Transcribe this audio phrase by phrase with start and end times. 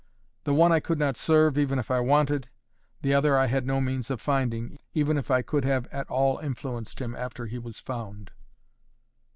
[0.45, 2.49] The one I could not serve, even if I wanted;
[3.03, 6.39] the other I had no means of finding, even if I could have at all
[6.39, 8.31] influenced him after he was found.